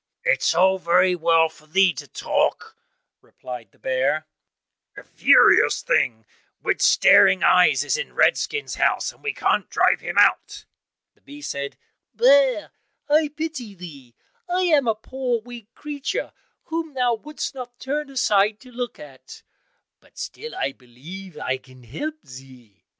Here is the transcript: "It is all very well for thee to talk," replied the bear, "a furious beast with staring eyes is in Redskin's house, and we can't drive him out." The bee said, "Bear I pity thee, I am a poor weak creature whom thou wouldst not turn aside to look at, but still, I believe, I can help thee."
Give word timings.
"It 0.23 0.41
is 0.41 0.55
all 0.55 0.79
very 0.79 1.13
well 1.13 1.47
for 1.47 1.67
thee 1.67 1.93
to 1.93 2.07
talk," 2.07 2.75
replied 3.21 3.69
the 3.71 3.77
bear, 3.77 4.25
"a 4.97 5.03
furious 5.03 5.83
beast 5.83 6.25
with 6.59 6.81
staring 6.81 7.43
eyes 7.43 7.83
is 7.83 7.97
in 7.99 8.11
Redskin's 8.13 8.73
house, 8.73 9.11
and 9.11 9.21
we 9.23 9.31
can't 9.31 9.69
drive 9.69 9.99
him 9.99 10.17
out." 10.17 10.65
The 11.13 11.21
bee 11.21 11.43
said, 11.43 11.77
"Bear 12.15 12.71
I 13.11 13.27
pity 13.37 13.75
thee, 13.75 14.15
I 14.49 14.61
am 14.63 14.87
a 14.87 14.95
poor 14.95 15.39
weak 15.39 15.71
creature 15.75 16.33
whom 16.63 16.95
thou 16.95 17.13
wouldst 17.13 17.53
not 17.53 17.79
turn 17.79 18.09
aside 18.09 18.59
to 18.61 18.71
look 18.71 18.97
at, 18.97 19.43
but 19.99 20.17
still, 20.17 20.55
I 20.55 20.71
believe, 20.71 21.37
I 21.37 21.57
can 21.57 21.83
help 21.83 22.19
thee." 22.23 22.85